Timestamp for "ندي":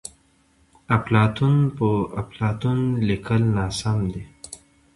4.09-4.23